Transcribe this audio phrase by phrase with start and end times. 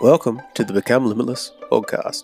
[0.00, 2.22] Welcome to the Become Limitless podcast.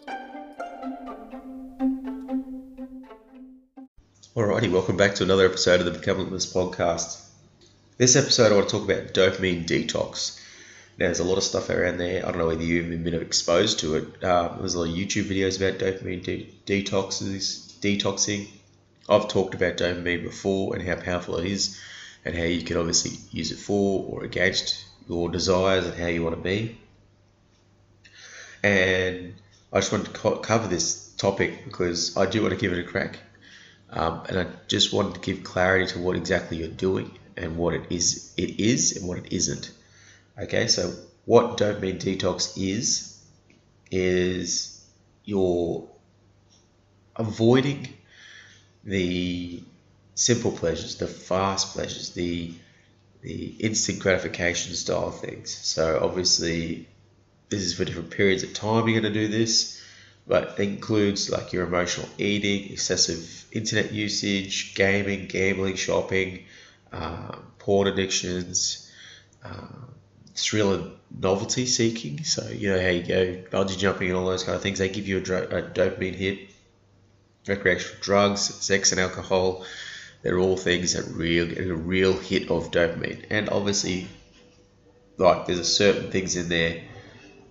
[4.36, 7.20] Alrighty, welcome back to another episode of the Become Limitless podcast.
[7.96, 10.40] This episode, I want to talk about dopamine detox.
[10.98, 12.24] Now, there's a lot of stuff around there.
[12.24, 14.22] I don't know whether you've been exposed to it.
[14.22, 18.46] Um, there's a lot of YouTube videos about dopamine de- detoxes, detoxing.
[19.08, 21.80] I've talked about dopamine before and how powerful it is,
[22.24, 26.22] and how you can obviously use it for or against your desires and how you
[26.22, 26.78] want to be.
[28.64, 29.34] And
[29.72, 32.78] I just wanted to co- cover this topic because I do want to give it
[32.78, 33.18] a crack.
[33.90, 37.74] Um, and I just wanted to give clarity to what exactly you're doing and what
[37.74, 39.70] it is it is and what it isn't.
[40.38, 40.94] Okay, so
[41.26, 43.22] what dopamine detox is
[43.90, 44.82] is
[45.24, 45.86] you're
[47.16, 47.88] avoiding
[48.82, 49.62] the
[50.14, 52.54] simple pleasures, the fast pleasures, the
[53.20, 55.50] the instant gratification style things.
[55.50, 56.88] So obviously
[57.54, 59.80] this is for different periods of time you're going to do this,
[60.26, 66.44] but it includes like your emotional eating, excessive internet usage, gaming, gambling, shopping,
[66.92, 68.90] uh, porn addictions,
[69.44, 69.66] uh,
[70.34, 72.24] thrill and novelty seeking.
[72.24, 74.78] So you know how you go bungee jumping and all those kind of things.
[74.78, 76.50] They give you a, dro- a dopamine hit.
[77.46, 79.66] Recreational drugs, sex and alcohol,
[80.22, 83.26] they're all things that real get a real hit of dopamine.
[83.28, 84.08] And obviously,
[85.18, 86.80] like there's a certain things in there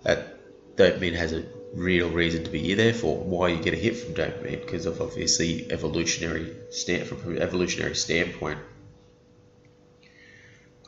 [0.04, 3.16] that dopamine has a real reason to be there for.
[3.16, 8.60] Why you get a hit from dopamine because of obviously evolutionary stand from evolutionary standpoint.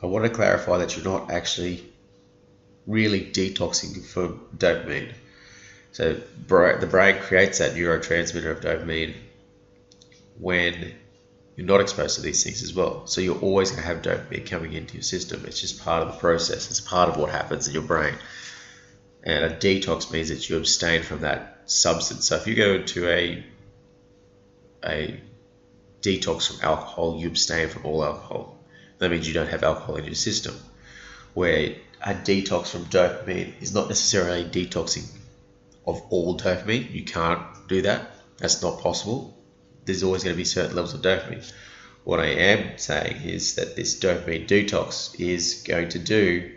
[0.01, 1.83] I want to clarify that you're not actually
[2.85, 5.11] really detoxing from dopamine.
[5.91, 9.15] So the brain creates that neurotransmitter of dopamine
[10.37, 10.93] when
[11.55, 13.07] you're not exposed to these things as well.
[13.07, 15.43] So you're always going to have dopamine coming into your system.
[15.47, 16.69] It's just part of the process.
[16.69, 18.13] It's part of what happens in your brain.
[19.27, 22.29] And a detox means that you abstain from that substance.
[22.29, 23.43] So if you go into a
[24.85, 25.19] a
[26.01, 28.57] detox from alcohol, you abstain from all alcohol.
[28.99, 30.55] That means you don't have alcohol in your system.
[31.33, 35.09] Where a detox from dopamine is not necessarily detoxing
[35.85, 36.89] of all dopamine.
[36.93, 38.09] You can't do that.
[38.37, 39.37] That's not possible.
[39.83, 41.51] There's always going to be certain levels of dopamine.
[42.05, 46.49] What I am saying is that this dopamine detox is going to do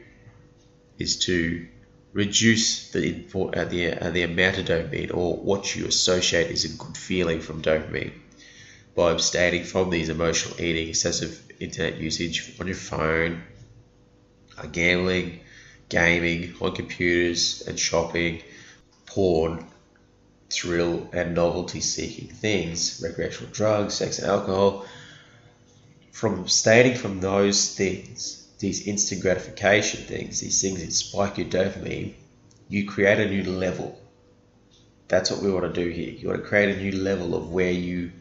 [1.00, 1.66] is to
[2.12, 6.64] reduce the import, uh, the uh, the amount of dopamine or what you associate as
[6.64, 8.12] a good feeling from dopamine
[8.94, 13.42] by abstaining from these emotional eating, excessive internet usage on your phone,
[14.58, 15.40] uh, gambling,
[15.88, 18.42] gaming on computers, and shopping,
[19.06, 19.64] porn,
[20.50, 24.84] thrill and novelty seeking things, recreational drugs, sex and alcohol.
[26.10, 32.14] From abstaining from those things, these instant gratification things, these things that spike your dopamine,
[32.68, 33.98] you create a new level.
[35.08, 36.10] That's what we want to do here.
[36.12, 38.12] You want to create a new level of where you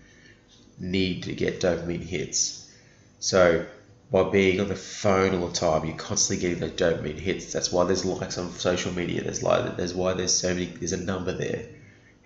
[0.80, 2.72] need to get dopamine hits.
[3.20, 3.66] So
[4.12, 7.54] by being on the phone all the time, you're constantly getting those dopamine hits.
[7.54, 9.22] That's why there's likes on social media.
[9.22, 10.66] There's like there's why there's so many.
[10.66, 11.66] There's a number there.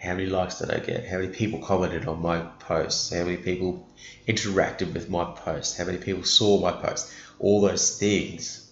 [0.04, 1.08] How many likes did I get?
[1.08, 3.14] How many people commented on my posts?
[3.14, 3.88] How many people
[4.28, 5.78] interacted with my post?
[5.78, 7.10] How many people saw my post?
[7.40, 8.70] All those things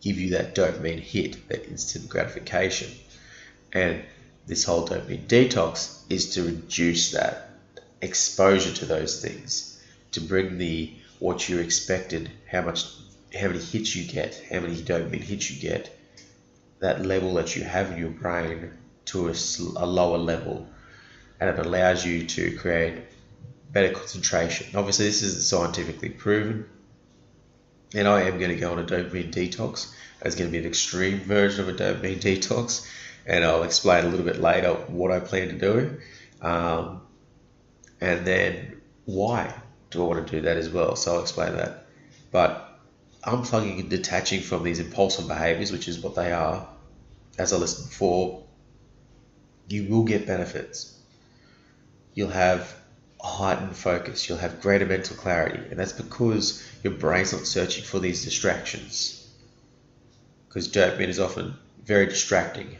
[0.00, 2.88] give you that dopamine hit, that instant gratification.
[3.70, 4.02] And
[4.46, 7.50] this whole dopamine detox is to reduce that
[8.00, 9.78] exposure to those things,
[10.12, 12.86] to bring the what you expected, how much,
[13.38, 15.94] how many hits you get, how many dopamine hits you get,
[16.78, 18.72] that level that you have in your brain
[19.06, 19.34] to a,
[19.76, 20.68] a lower level,
[21.40, 23.02] and it allows you to create
[23.72, 24.76] better concentration.
[24.76, 26.66] Obviously, this isn't scientifically proven,
[27.94, 29.92] and I am going to go on a dopamine detox.
[30.24, 32.86] It's going to be an extreme version of a dopamine detox,
[33.26, 36.00] and I'll explain a little bit later what I plan to do,
[36.40, 37.02] um,
[38.00, 39.54] and then why
[39.90, 40.96] do I want to do that as well.
[40.96, 41.86] So I'll explain that.
[42.30, 42.80] But
[43.24, 46.66] unplugging and detaching from these impulsive behaviors, which is what they are,
[47.38, 48.42] as I listed before,
[49.72, 50.94] you will get benefits.
[52.14, 52.76] You'll have
[53.20, 57.98] heightened focus, you'll have greater mental clarity, and that's because your brain's not searching for
[57.98, 59.26] these distractions.
[60.46, 62.76] Because dopamine is often very distracting.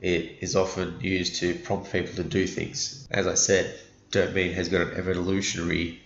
[0.00, 3.06] It is often used to prompt people to do things.
[3.10, 3.78] As I said,
[4.10, 6.00] dopamine has got an evolutionary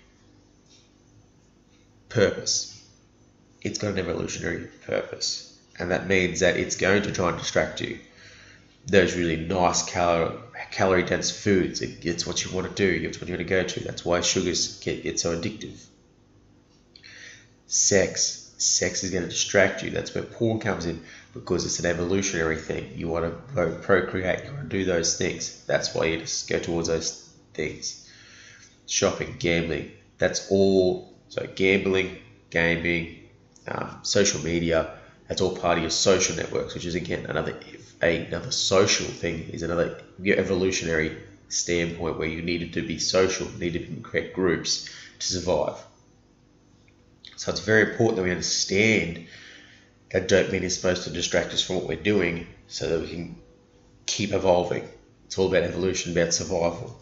[2.09, 2.83] purpose.
[3.61, 7.81] It's got an evolutionary purpose, and that means that it's going to try and distract
[7.81, 8.01] you.
[8.87, 10.39] Those really nice calorie
[10.71, 13.07] calorie dense foods, it, it's what you want to do.
[13.07, 13.85] It's what you want to go to.
[13.85, 15.85] That's why sugars get, get so addictive.
[17.67, 19.91] Sex, sex is going to distract you.
[19.91, 21.03] That's where porn comes in
[21.35, 22.93] because it's an evolutionary thing.
[22.97, 25.65] You want to procreate, you want to do those things.
[25.67, 28.11] That's why you just go towards those things.
[28.87, 31.15] Shopping, gambling, that's all.
[31.29, 32.19] So, gambling,
[32.51, 33.21] gaming,
[33.67, 34.99] um, social media,
[35.33, 37.59] that's all part of your social networks, which is again another
[38.03, 41.17] another social thing, is another evolutionary
[41.49, 44.91] standpoint where you needed to be social, needed to create groups
[45.21, 45.83] to survive.
[47.37, 49.27] So it's very important that we understand
[50.11, 53.37] that dopamine is supposed to distract us from what we're doing so that we can
[54.05, 54.87] keep evolving.
[55.25, 57.01] It's all about evolution, about survival.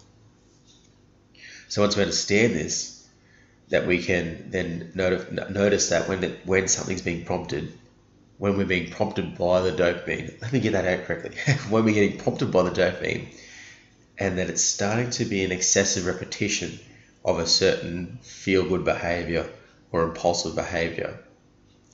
[1.67, 3.09] So once we understand this,
[3.71, 7.73] that we can then notice that when it, when something's being prompted,
[8.41, 11.37] when we're being prompted by the dopamine, let me get that out correctly.
[11.69, 13.27] when we're getting prompted by the dopamine,
[14.17, 16.81] and that it's starting to be an excessive repetition
[17.23, 19.47] of a certain feel good behavior
[19.93, 21.19] or impulsive behavior,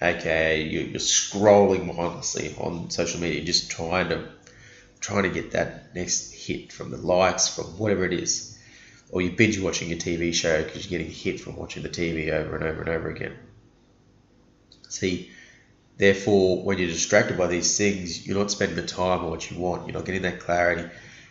[0.00, 4.28] aka you're scrolling mindlessly on social media, just trying to
[5.00, 8.56] trying to get that next hit from the likes, from whatever it is,
[9.10, 12.30] or you're binge watching a TV show because you're getting hit from watching the TV
[12.30, 13.36] over and over and over again.
[14.88, 15.32] See,
[15.96, 19.58] therefore, when you're distracted by these things, you're not spending the time on what you
[19.58, 19.86] want.
[19.86, 20.88] You're not getting that clarity,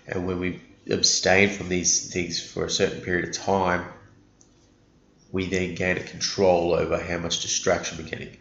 [0.07, 3.85] and when we abstain from these things for a certain period of time,
[5.31, 8.37] we then gain a control over how much distraction we're getting.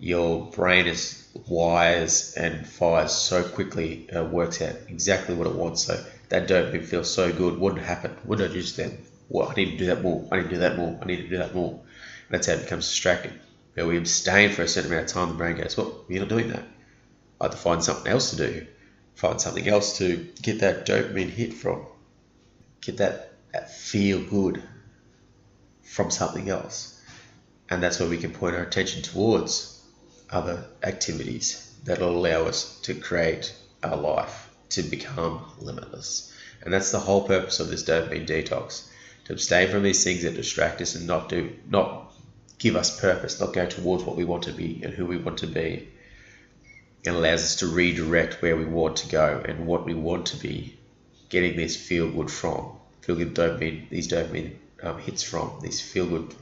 [0.00, 5.84] Your brain is wires and fires so quickly, works out exactly what it wants.
[5.84, 7.58] So that dopamine feels so good.
[7.58, 8.16] Wouldn't happen.
[8.24, 8.98] Wouldn't I just then?
[9.28, 10.26] Well, I need to do that more.
[10.32, 10.98] I need to do that more.
[11.00, 11.70] I need to do that more.
[11.70, 11.80] And
[12.30, 13.32] that's how it becomes distracting.
[13.76, 15.28] Now we abstain for a certain amount of time.
[15.30, 16.64] The brain goes, well, you're not doing that.
[17.40, 18.66] I have to find something else to do.
[19.14, 21.86] Find something else to get that dopamine hit from.
[22.80, 24.62] Get that, that feel good
[25.82, 27.00] from something else.
[27.68, 29.82] And that's where we can point our attention towards
[30.30, 36.32] other activities that will allow us to create our life to become limitless.
[36.62, 38.88] And that's the whole purpose of this dopamine detox
[39.24, 42.12] to abstain from these things that distract us and not do not
[42.64, 45.36] give us purpose, not go towards what we want to be and who we want
[45.36, 45.86] to be.
[47.04, 50.38] It allows us to redirect where we want to go and what we want to
[50.38, 50.74] be,
[51.28, 52.72] getting this feel good from.
[53.02, 56.34] Feel good dopamine, these dopamine um, hits from, these feel good,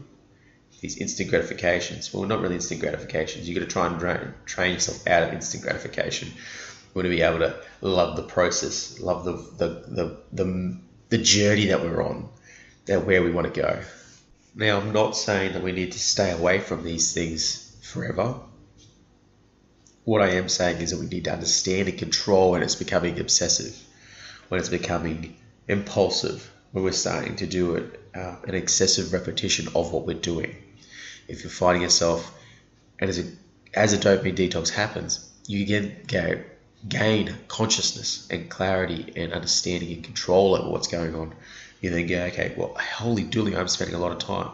[0.81, 2.15] these instant gratifications.
[2.15, 3.49] Well, not really instant gratifications.
[3.49, 6.29] You've got to try and train, train yourself out of instant gratification.
[6.29, 10.77] You want to be able to love the process, love the, the, the, the,
[11.09, 12.29] the journey that we're on,
[12.87, 13.83] that where we want to go.
[14.54, 18.40] Now, I'm not saying that we need to stay away from these things forever.
[20.04, 23.19] What I am saying is that we need to understand and control when it's becoming
[23.19, 23.78] obsessive,
[24.49, 25.37] when it's becoming
[25.69, 30.56] impulsive, when we're starting to do it uh, an excessive repetition of what we're doing.
[31.28, 32.34] If you're finding yourself,
[32.99, 33.25] and as a
[33.75, 36.44] as a dopamine detox happens, you again
[36.88, 41.34] gain consciousness and clarity and understanding and control over what's going on.
[41.82, 44.50] You then go, okay, well, holy dooly, I'm spending a lot of time.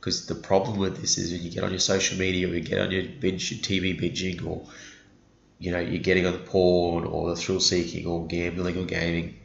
[0.00, 2.60] Because the problem with this is when you get on your social media or you
[2.60, 4.66] get on your binge TV binging or
[5.60, 9.38] you know, you're getting on the porn or the thrill seeking or gambling or gaming,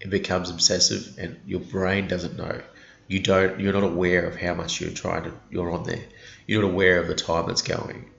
[0.00, 2.60] it becomes obsessive and your brain doesn't know.
[3.08, 6.04] You don't you're not aware of how much you're trying to you're on there.
[6.46, 8.10] You're not aware of the time that's going.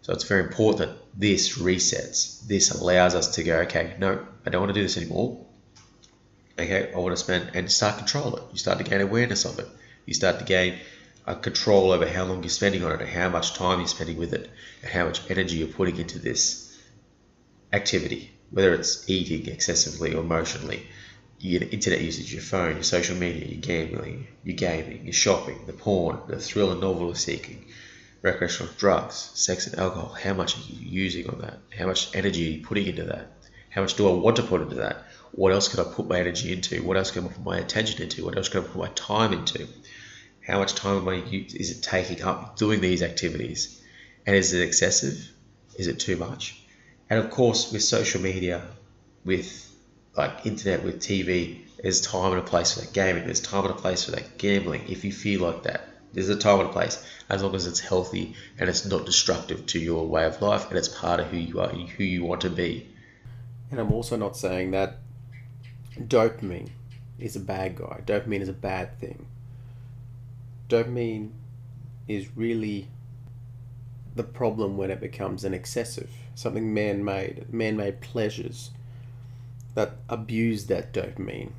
[0.00, 2.44] So it's very important that this resets.
[2.46, 5.45] This allows us to go okay no i don't want to do this anymore
[6.58, 9.58] okay i want to spend and start control it you start to gain awareness of
[9.58, 9.68] it
[10.06, 10.78] you start to gain
[11.26, 14.16] a control over how long you're spending on it and how much time you're spending
[14.16, 14.48] with it
[14.82, 16.78] and how much energy you're putting into this
[17.72, 20.86] activity whether it's eating excessively or emotionally
[21.38, 25.72] your internet usage, your phone, your social media, your gambling, your gaming, your shopping, the
[25.72, 27.66] porn, the thrill and novelty seeking,
[28.22, 30.16] recreational drugs, sex and alcohol.
[30.20, 31.58] How much are you using on that?
[31.76, 33.32] How much energy are you putting into that?
[33.70, 35.05] How much do I want to put into that?
[35.32, 36.82] What else can I put my energy into?
[36.82, 38.24] What else can I put my attention into?
[38.24, 39.66] What else can I put my time into?
[40.46, 43.82] How much time am I, is it taking up doing these activities?
[44.26, 45.30] And is it excessive?
[45.76, 46.60] Is it too much?
[47.10, 48.62] And of course, with social media,
[49.24, 49.70] with
[50.16, 53.24] like internet with TV, there's time and a place for that gaming.
[53.24, 54.88] There's time and a place for that gambling.
[54.88, 57.80] If you feel like that, there's a time and a place as long as it's
[57.80, 61.36] healthy and it's not destructive to your way of life and it's part of who
[61.36, 62.88] you are, and who you want to be.
[63.70, 64.98] And I'm also not saying that
[66.00, 66.70] dopamine
[67.18, 68.02] is a bad guy.
[68.04, 69.26] Dopamine is a bad thing.
[70.68, 71.30] Dopamine
[72.08, 72.88] is really
[74.14, 78.70] the problem when it becomes an excessive, something man made, man made pleasures
[79.74, 81.50] that abuse that dopamine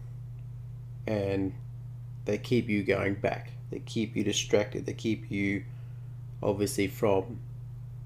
[1.05, 1.53] and
[2.25, 3.51] they keep you going back.
[3.71, 4.85] They keep you distracted.
[4.85, 5.63] They keep you
[6.43, 7.39] obviously from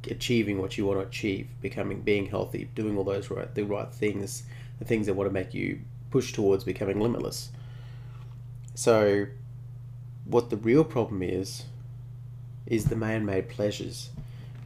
[0.09, 3.91] achieving what you want to achieve, becoming being healthy, doing all those right the right
[3.91, 4.43] things,
[4.79, 5.79] the things that want to make you
[6.12, 7.50] push towards becoming limitless.
[8.75, 9.27] So
[10.25, 11.63] what the real problem is
[12.68, 14.12] is the man-made pleasures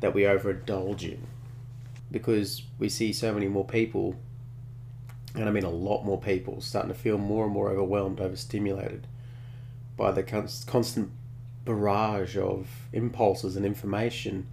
[0.02, 1.26] that we overindulge in.
[2.12, 4.16] Because we see so many more people
[5.36, 9.08] and I mean a lot more people starting to feel more and more overwhelmed, overstimulated
[9.98, 11.12] by the constant
[11.66, 14.48] barrage of impulses and information,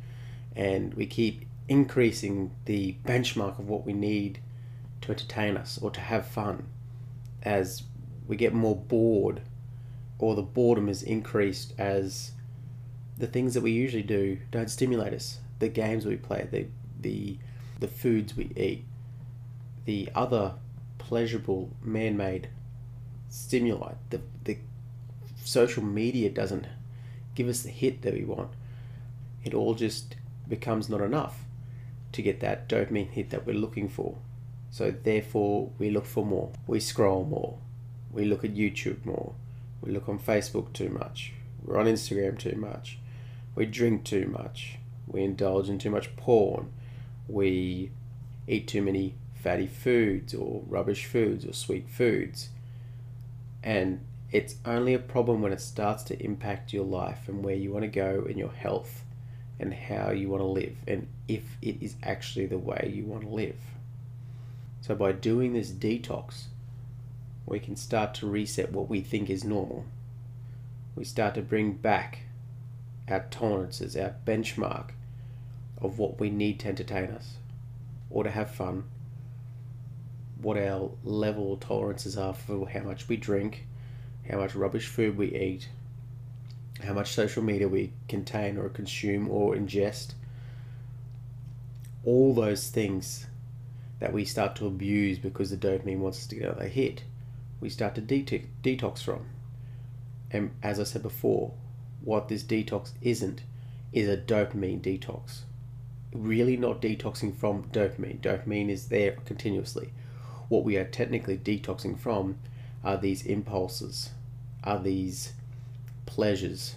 [0.56, 4.40] and we keep increasing the benchmark of what we need
[5.02, 6.66] to entertain us or to have fun
[7.42, 7.82] as
[8.26, 9.42] we get more bored
[10.18, 12.32] or the boredom is increased as
[13.18, 16.66] the things that we usually do don't stimulate us the games we play the
[17.00, 17.36] the
[17.80, 18.84] the foods we eat
[19.84, 20.54] the other
[20.98, 22.48] pleasurable man-made
[23.28, 24.56] stimuli the the
[25.44, 26.66] social media doesn't
[27.34, 28.50] give us the hit that we want,
[29.44, 30.16] it all just
[30.48, 31.40] becomes not enough
[32.12, 34.16] to get that dopamine hit that we're looking for.
[34.72, 36.50] So therefore, we look for more.
[36.66, 37.58] We scroll more.
[38.10, 39.34] We look at YouTube more.
[39.82, 41.34] We look on Facebook too much.
[41.62, 42.98] We're on Instagram too much.
[43.54, 44.78] We drink too much.
[45.06, 46.72] We indulge in too much porn.
[47.28, 47.90] We
[48.48, 52.48] eat too many fatty foods or rubbish foods or sweet foods.
[53.62, 54.00] And
[54.30, 57.82] it's only a problem when it starts to impact your life and where you want
[57.82, 59.04] to go and your health
[59.60, 63.24] and how you want to live and if it is actually the way you want
[63.24, 63.58] to live.
[64.82, 66.46] So, by doing this detox,
[67.46, 69.84] we can start to reset what we think is normal.
[70.96, 72.24] We start to bring back
[73.08, 74.90] our tolerances, our benchmark
[75.80, 77.36] of what we need to entertain us
[78.10, 78.82] or to have fun,
[80.40, 83.68] what our level tolerances are for how much we drink,
[84.28, 85.68] how much rubbish food we eat,
[86.82, 90.14] how much social media we contain or consume or ingest.
[92.04, 93.26] All those things
[94.02, 97.04] that we start to abuse because the dopamine wants us to get another hit,
[97.60, 99.26] we start to de- detox from.
[100.32, 101.52] And as I said before,
[102.00, 103.42] what this detox isn't
[103.92, 105.42] is a dopamine detox.
[106.12, 108.18] Really not detoxing from dopamine.
[108.18, 109.92] Dopamine is there continuously.
[110.48, 112.38] What we are technically detoxing from
[112.82, 114.10] are these impulses,
[114.64, 115.34] are these
[116.06, 116.74] pleasures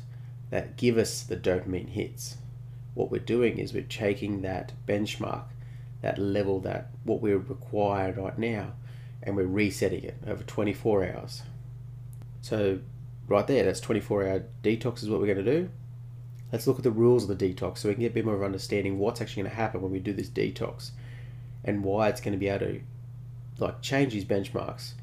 [0.52, 2.38] that give us the dopamine hits.
[2.94, 5.46] What we're doing is we're taking that benchmark,
[6.02, 8.74] that level, that what we're required right now,
[9.24, 11.44] and we're resetting it over 24 hours.
[12.42, 12.80] So,
[13.28, 15.70] right there, that's 24 hour detox is what we're going to do.
[16.52, 18.36] Let's look at the rules of the detox so we can get a bit more
[18.36, 20.92] of understanding what's actually going to happen when we do this detox
[21.64, 22.82] and why it's going to be able to
[23.58, 24.94] like change these benchmarks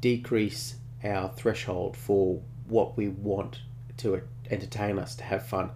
[0.00, 3.60] decrease our threshold for what we want
[3.98, 5.70] to entertain us, to have fun,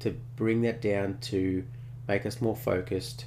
[0.00, 1.64] to bring that down to
[2.06, 3.26] make us more focused,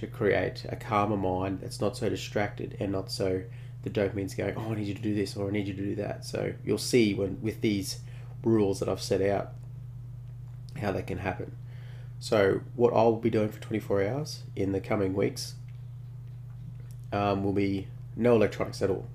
[0.00, 3.42] to create a calmer mind that's not so distracted and not so
[3.82, 5.82] the dopamine's going, oh, I need you to do this or I need you to
[5.82, 6.24] do that.
[6.24, 8.00] So you'll see when with these
[8.42, 9.52] rules that I've set out
[10.80, 11.56] how that can happen.
[12.20, 15.54] So what I'll be doing for 24 hours in the coming weeks
[17.12, 19.08] um, will be no electronics at all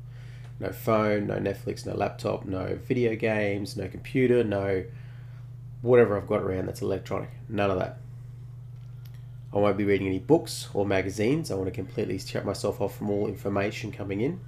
[0.60, 4.86] no phone, no Netflix, no laptop, no video games, no computer, no
[5.82, 7.30] whatever I've got around that's electronic.
[7.50, 7.98] None of that.
[9.54, 11.52] I won't be reading any books or magazines.
[11.52, 14.40] I want to completely shut myself off from all information coming in.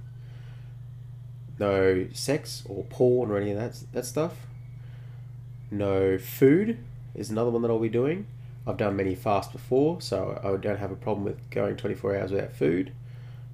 [1.58, 4.34] No sex or porn or any of that, that stuff.
[5.70, 6.78] No food
[7.14, 8.26] is another one that I'll be doing.
[8.66, 12.32] I've done many fasts before, so I don't have a problem with going 24 hours
[12.32, 12.92] without food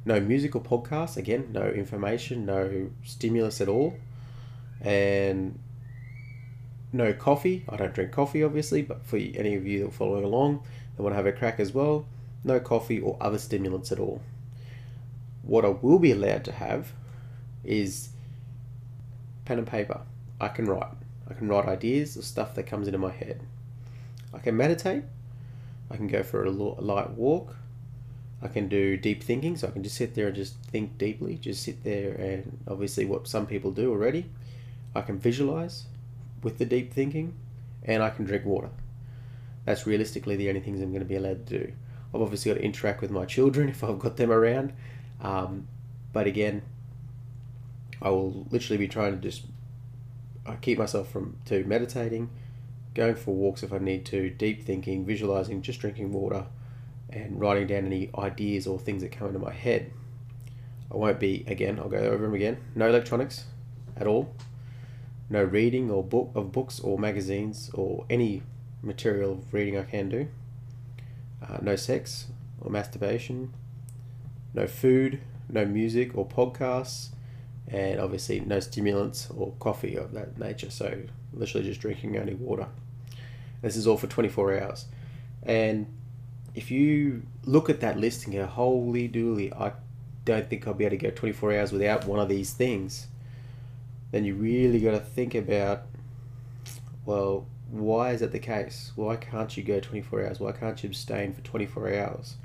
[0.04, 3.96] no musical podcasts, again no information no stimulus at all
[4.80, 5.58] and
[6.92, 10.24] no coffee i don't drink coffee obviously but for any of you that are following
[10.24, 10.62] along
[10.96, 12.06] that want to have a crack as well.
[12.44, 14.20] No coffee or other stimulants at all.
[15.42, 16.92] What i will be allowed to have
[17.64, 18.10] is
[19.44, 20.00] pen and paper.
[20.40, 20.92] I can write.
[21.28, 23.42] I can write ideas or stuff that comes into my head.
[24.34, 25.04] I can meditate.
[25.90, 27.56] I can go for a light walk.
[28.42, 31.36] I can do deep thinking, so I can just sit there and just think deeply,
[31.36, 34.26] just sit there and obviously what some people do already.
[34.96, 35.84] I can visualize
[36.42, 37.34] with the deep thinking,
[37.84, 38.70] and I can drink water.
[39.64, 41.72] That's realistically the only things I'm going to be allowed to do.
[42.14, 44.72] I've obviously got to interact with my children if I've got them around,
[45.20, 45.68] um,
[46.12, 46.62] but again,
[48.00, 49.44] I will literally be trying to just
[50.44, 52.30] I keep myself from to meditating,
[52.94, 56.46] going for walks if I need to, deep thinking, visualizing, just drinking water
[57.10, 59.92] and writing down any ideas or things that come into my head.
[60.90, 61.78] I won't be again.
[61.78, 62.58] I'll go over them again.
[62.74, 63.44] No electronics
[63.96, 64.34] at all.
[65.30, 68.42] No reading or book of books or magazines or any
[68.82, 70.28] material reading I can do.
[71.42, 72.26] Uh, no sex
[72.60, 73.52] or masturbation.
[74.54, 77.08] No food, no music or podcasts,
[77.68, 80.70] and obviously no stimulants or coffee of that nature.
[80.70, 82.66] So literally just drinking only water.
[83.62, 84.86] This is all for 24 hours.
[85.42, 85.86] And
[86.54, 89.72] if you look at that list and go, holy dooly, I
[90.24, 93.06] don't think I'll be able to go 24 hours without one of these things,
[94.10, 95.82] then you really got to think about,
[97.06, 98.92] well, why is that the case?
[98.96, 100.38] Why can't you go 24 hours?
[100.38, 102.36] Why can't you abstain for 24 hours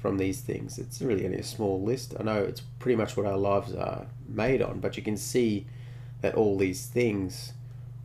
[0.00, 0.78] from these things?
[0.78, 2.14] It's really only a small list.
[2.18, 5.66] I know it's pretty much what our lives are made on, but you can see
[6.20, 7.54] that all these things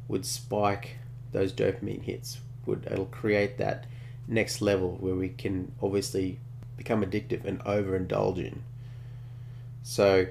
[0.08, 0.98] would spike
[1.32, 2.40] those dopamine hits.
[2.66, 3.86] Would it'll create that
[4.28, 6.40] next level where we can obviously
[6.76, 8.64] become addictive and overindulge in.
[9.84, 10.26] So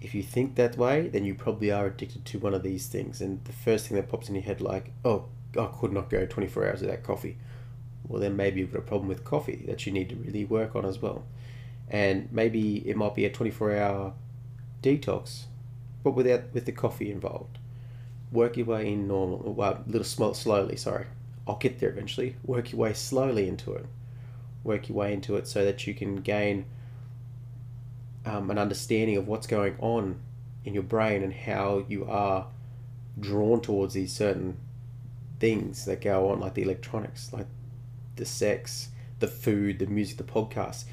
[0.00, 3.20] if you think that way, then you probably are addicted to one of these things.
[3.20, 5.24] And the first thing that pops in your head, like, oh,
[5.58, 7.36] I could not go 24 hours without coffee.
[8.08, 10.76] Well, then maybe you've got a problem with coffee that you need to really work
[10.76, 11.24] on as well.
[11.88, 14.12] And maybe it might be a 24 hour
[14.82, 15.44] detox,
[16.02, 17.58] but without with the coffee involved.
[18.32, 21.06] Work your way in normal, well, a little small, slowly, sorry.
[21.46, 22.36] I'll get there eventually.
[22.44, 23.86] Work your way slowly into it.
[24.64, 26.66] Work your way into it so that you can gain
[28.24, 30.20] um, an understanding of what's going on
[30.64, 32.48] in your brain and how you are
[33.18, 34.56] drawn towards these certain
[35.38, 37.46] things that go on, like the electronics, like
[38.16, 38.88] the sex,
[39.18, 40.84] the food, the music, the podcast,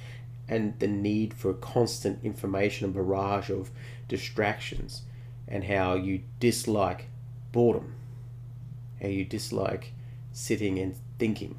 [0.48, 3.72] and the need for constant information and barrage of
[4.08, 5.04] distractions,
[5.48, 7.08] and how you dislike
[7.52, 7.96] boredom,
[9.02, 9.94] how you dislike
[10.32, 11.58] sitting and thinking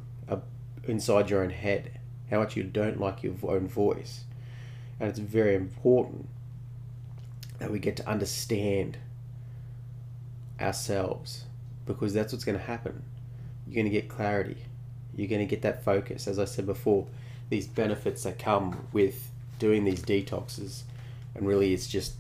[0.87, 1.99] inside your own head,
[2.31, 4.25] how much you don't like your own voice.
[5.01, 6.29] And it's very important
[7.59, 8.99] that we get to understand
[10.61, 11.45] ourselves
[11.87, 13.03] because that's what's going to happen.
[13.67, 14.57] You're going to get clarity.
[15.15, 16.27] You're going to get that focus.
[16.27, 17.07] As I said before,
[17.51, 20.83] these benefits that come with doing these detoxes,
[21.35, 22.15] and really it's just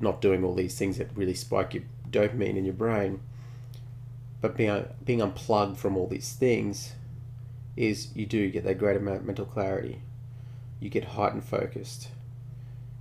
[0.00, 3.20] not doing all these things that really spike your dopamine in your brain
[4.44, 6.92] but being, being unplugged from all these things
[7.78, 10.02] is you do get that great amount of mental clarity.
[10.80, 12.08] You get heightened focused.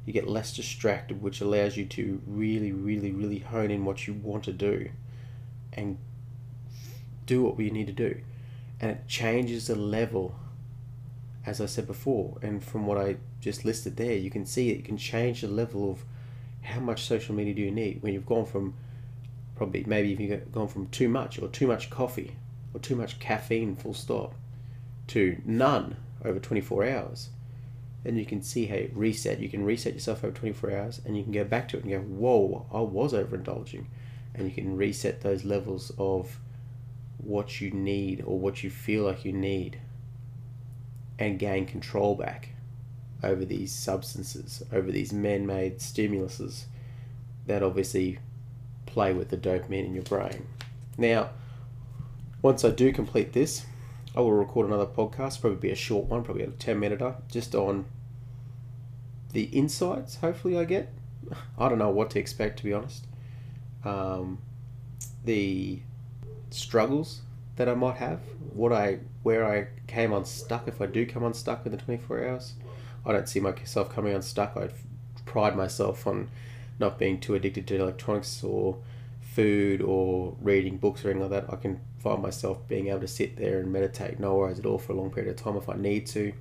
[0.06, 4.14] You get less distracted, which allows you to really, really, really hone in what you
[4.14, 4.90] want to do
[5.74, 5.98] and
[7.26, 8.22] do what you need to do.
[8.80, 10.36] And it changes the level,
[11.46, 14.86] as I said before, and from what I just listed there, you can see it,
[14.86, 16.04] can change the level of
[16.62, 18.02] how much social media do you need.
[18.02, 18.74] When you've gone from
[19.56, 22.36] probably maybe if you've gone from too much or too much coffee
[22.74, 24.34] or too much caffeine full stop
[25.08, 27.30] to none over 24 hours
[28.04, 29.40] then you can see how you reset.
[29.40, 31.92] You can reset yourself over 24 hours and you can go back to it and
[31.92, 33.86] go whoa i was overindulging
[34.36, 36.40] and you can reset those levels of
[37.24, 39.80] what you need or what you feel like you need
[41.20, 42.50] and gain control back
[43.24, 46.66] over these substances over these man-made stimuluses
[47.48, 48.20] that obviously
[48.86, 50.46] play with the dopamine in your brain.
[50.98, 51.30] Now,
[52.42, 53.66] once I do complete this,
[54.16, 57.56] I will record another podcast, probably be a short one, probably a 10 minute, just
[57.56, 57.86] on
[59.32, 60.94] the insights, hopefully, I get.
[61.58, 63.06] I don't know what to expect, to be honest.
[63.84, 64.40] Um,
[65.26, 65.82] the
[66.54, 67.22] struggles
[67.56, 68.20] that I might have,
[68.54, 72.54] what I where I came unstuck if I do come unstuck in the 24 hours.
[73.06, 74.56] I don't see myself coming unstuck.
[74.56, 74.70] I
[75.26, 76.30] pride myself on
[76.80, 78.78] not being too addicted to electronics or
[79.34, 83.08] food or reading books or anything like that, I can find myself being able to
[83.08, 85.68] sit there and meditate, no worries at all, for a long period of time if
[85.68, 86.34] I need to.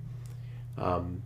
[0.77, 1.23] Um,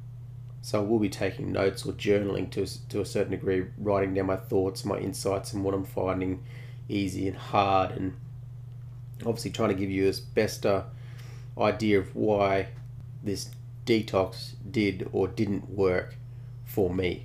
[0.63, 4.27] so I will be taking notes or journaling to, to a certain degree, writing down
[4.27, 6.45] my thoughts, my insights, and what I'm finding
[6.89, 8.17] easy and hard, and
[9.21, 10.85] obviously trying to give you as best a
[11.59, 12.69] idea of why
[13.23, 13.51] this
[13.87, 16.17] detox did or didn't work
[16.65, 17.25] for me.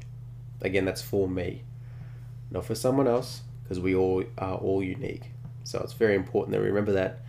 [0.62, 1.64] Again, that's for me,
[2.50, 5.32] not for someone else because we all are all unique.
[5.64, 7.20] So it's very important that we remember that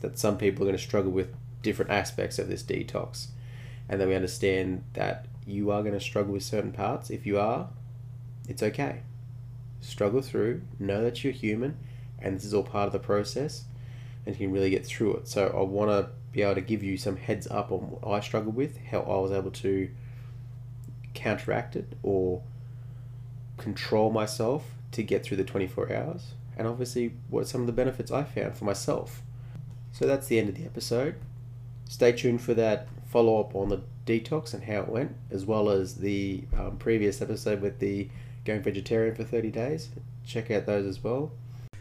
[0.00, 1.28] that some people are going to struggle with
[1.62, 3.26] different aspects of this detox,
[3.88, 7.10] and that we understand that you are going to struggle with certain parts.
[7.10, 7.68] If you are,
[8.48, 9.02] it's okay.
[9.80, 10.62] Struggle through.
[10.78, 11.76] Know that you're human,
[12.18, 13.64] and this is all part of the process,
[14.30, 15.28] and can really get through it.
[15.28, 18.20] So I want to be able to give you some heads up on what I
[18.20, 19.90] struggled with, how I was able to
[21.14, 22.42] counteract it or
[23.56, 28.10] control myself to get through the 24 hours, and obviously what some of the benefits
[28.10, 29.22] I found for myself.
[29.92, 31.16] So that's the end of the episode.
[31.88, 35.68] Stay tuned for that follow up on the detox and how it went, as well
[35.68, 38.08] as the um, previous episode with the
[38.44, 39.88] going vegetarian for 30 days.
[40.24, 41.32] Check out those as well.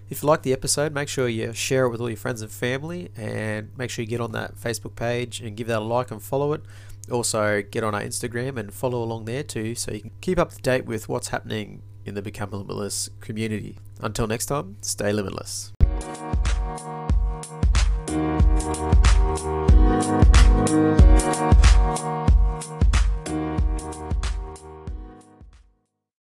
[0.10, 2.50] If you like the episode, make sure you share it with all your friends and
[2.50, 6.10] family and make sure you get on that Facebook page and give that a like
[6.10, 6.64] and follow it.
[7.12, 10.50] Also, get on our Instagram and follow along there too so you can keep up
[10.52, 13.78] to date with what's happening in the Become Limitless community.
[14.02, 15.74] Until next time, stay limitless.